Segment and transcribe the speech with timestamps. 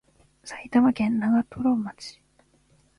[0.43, 2.19] 埼玉県長瀞町